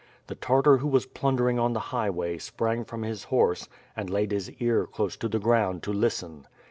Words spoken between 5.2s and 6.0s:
the ground to